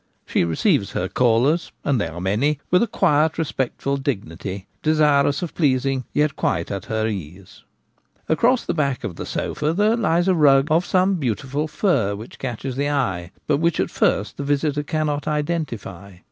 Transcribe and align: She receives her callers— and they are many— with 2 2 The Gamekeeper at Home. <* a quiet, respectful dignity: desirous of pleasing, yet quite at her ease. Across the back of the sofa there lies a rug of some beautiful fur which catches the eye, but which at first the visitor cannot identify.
She 0.25 0.43
receives 0.43 0.93
her 0.93 1.07
callers— 1.07 1.71
and 1.85 2.01
they 2.01 2.07
are 2.07 2.19
many— 2.19 2.59
with 2.71 2.81
2 2.81 2.87
2 2.87 2.87
The 2.87 2.87
Gamekeeper 2.87 2.87
at 2.87 2.87
Home. 2.89 2.89
<* 2.89 2.93
a 2.95 2.97
quiet, 3.29 3.37
respectful 3.37 3.97
dignity: 3.97 4.67
desirous 4.81 5.41
of 5.43 5.53
pleasing, 5.53 6.05
yet 6.11 6.35
quite 6.35 6.71
at 6.71 6.85
her 6.85 7.05
ease. 7.05 7.63
Across 8.27 8.65
the 8.65 8.73
back 8.73 9.03
of 9.03 9.15
the 9.17 9.27
sofa 9.27 9.73
there 9.73 9.95
lies 9.95 10.27
a 10.27 10.33
rug 10.33 10.69
of 10.71 10.87
some 10.87 11.17
beautiful 11.17 11.67
fur 11.67 12.15
which 12.15 12.39
catches 12.39 12.75
the 12.77 12.89
eye, 12.89 13.29
but 13.45 13.57
which 13.57 13.79
at 13.79 13.91
first 13.91 14.37
the 14.37 14.43
visitor 14.43 14.81
cannot 14.81 15.27
identify. 15.27 16.15